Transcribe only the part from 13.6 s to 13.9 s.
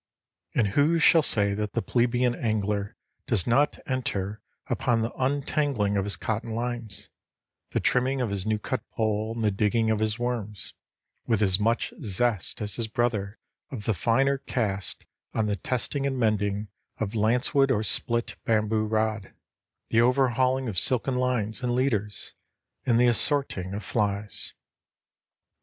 of